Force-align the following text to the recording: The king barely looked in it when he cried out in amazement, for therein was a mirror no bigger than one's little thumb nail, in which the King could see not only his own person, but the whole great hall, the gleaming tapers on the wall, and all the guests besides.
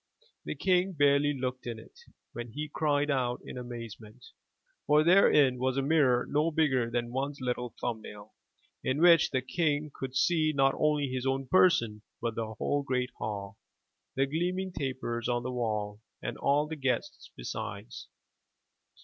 The 0.45 0.55
king 0.55 0.93
barely 0.93 1.31
looked 1.39 1.67
in 1.67 1.77
it 1.77 1.99
when 2.33 2.53
he 2.53 2.67
cried 2.73 3.11
out 3.11 3.39
in 3.45 3.55
amazement, 3.55 4.25
for 4.87 5.03
therein 5.03 5.59
was 5.59 5.77
a 5.77 5.83
mirror 5.83 6.25
no 6.27 6.49
bigger 6.49 6.89
than 6.89 7.11
one's 7.11 7.37
little 7.39 7.75
thumb 7.79 8.01
nail, 8.01 8.33
in 8.83 8.99
which 8.99 9.29
the 9.29 9.43
King 9.43 9.91
could 9.93 10.15
see 10.15 10.53
not 10.55 10.73
only 10.75 11.05
his 11.09 11.27
own 11.27 11.45
person, 11.45 12.01
but 12.19 12.33
the 12.33 12.55
whole 12.55 12.81
great 12.81 13.11
hall, 13.19 13.59
the 14.15 14.25
gleaming 14.25 14.71
tapers 14.71 15.29
on 15.29 15.43
the 15.43 15.51
wall, 15.51 16.01
and 16.19 16.35
all 16.35 16.65
the 16.65 16.75
guests 16.75 17.29
besides. 17.37 18.07